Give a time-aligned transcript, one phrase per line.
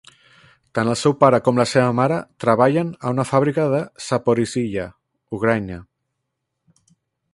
[0.77, 4.89] Tant el seu pare com la seva mare treballen a una fàbrica de Zaporizhya
[5.41, 5.79] (Ucraïna).